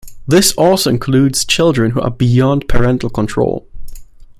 [0.27, 3.67] This also includes children who are 'beyond parental control'.